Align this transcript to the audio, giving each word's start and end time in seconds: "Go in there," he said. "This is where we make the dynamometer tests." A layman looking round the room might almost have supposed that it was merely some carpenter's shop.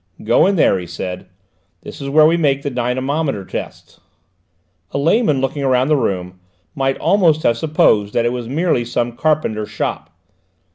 "Go 0.23 0.47
in 0.47 0.55
there," 0.55 0.79
he 0.79 0.87
said. 0.87 1.27
"This 1.81 2.01
is 2.01 2.09
where 2.09 2.25
we 2.25 2.35
make 2.35 2.63
the 2.63 2.71
dynamometer 2.71 3.45
tests." 3.45 3.99
A 4.89 4.97
layman 4.97 5.41
looking 5.41 5.63
round 5.63 5.91
the 5.91 5.95
room 5.95 6.39
might 6.73 6.97
almost 6.97 7.43
have 7.43 7.55
supposed 7.59 8.15
that 8.15 8.25
it 8.25 8.33
was 8.33 8.49
merely 8.49 8.83
some 8.83 9.11
carpenter's 9.15 9.69
shop. 9.69 10.09